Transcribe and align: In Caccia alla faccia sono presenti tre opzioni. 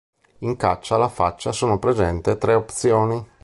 In 0.39 0.55
Caccia 0.57 0.95
alla 0.95 1.09
faccia 1.09 1.51
sono 1.51 1.77
presenti 1.77 2.35
tre 2.39 2.55
opzioni. 2.55 3.23